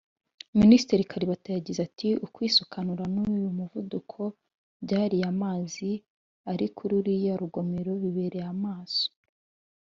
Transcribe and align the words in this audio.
Minisitiri 0.61 1.09
Kalibata 1.11 1.49
yagize 1.57 1.79
ati 1.87 2.09
“Ukwisukanura 2.25 3.03
n’umuvuduko 3.13 4.21
by’ariya 4.83 5.29
mazi 5.41 5.89
ari 6.51 6.65
kuri 6.75 6.91
ruriya 6.95 7.33
rugomero 7.41 7.91
bibereye 8.03 8.47
amaso 8.55 9.05